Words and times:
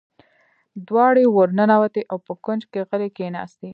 دواړې 0.87 1.23
ور 1.35 1.49
ننوتې 1.57 2.01
او 2.11 2.17
په 2.25 2.33
کونج 2.43 2.61
کې 2.71 2.79
غلې 2.89 3.09
کېناستې. 3.17 3.69